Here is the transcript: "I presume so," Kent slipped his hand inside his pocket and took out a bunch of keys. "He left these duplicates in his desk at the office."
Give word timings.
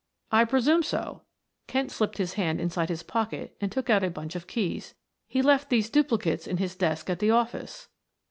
"I 0.31 0.45
presume 0.45 0.81
so," 0.81 1.21
Kent 1.67 1.91
slipped 1.91 2.17
his 2.17 2.33
hand 2.33 2.59
inside 2.59 2.89
his 2.89 3.03
pocket 3.03 3.55
and 3.61 3.71
took 3.71 3.87
out 3.87 4.03
a 4.03 4.09
bunch 4.09 4.35
of 4.35 4.47
keys. 4.47 4.95
"He 5.27 5.43
left 5.43 5.69
these 5.69 5.91
duplicates 5.91 6.47
in 6.47 6.57
his 6.57 6.75
desk 6.75 7.07
at 7.11 7.19
the 7.19 7.29
office." 7.29 7.87